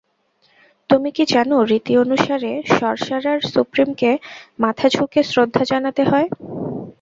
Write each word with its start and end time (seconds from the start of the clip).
তুমি 0.89 1.09
কি 1.15 1.23
জানো 1.33 1.55
রীতি 1.69 1.93
অনুসারে 2.03 2.51
সর্সারার 2.77 3.39
সুপ্রিমকে 3.51 4.11
মাথা 4.59 4.87
ঝুঁকে 4.89 5.21
শ্রদ্ধা 5.25 5.63
জানাতে 5.71 6.01
হয়? 6.05 6.27